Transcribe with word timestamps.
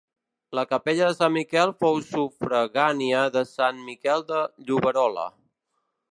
La 0.59 0.61
capella 0.69 1.09
de 1.09 1.17
Sant 1.17 1.33
Miquel 1.33 1.73
fou 1.83 1.99
sufragània 2.07 3.19
de 3.35 3.43
Sant 3.49 3.83
Miquel 3.91 4.25
de 4.31 4.39
Lloberola. 4.71 5.27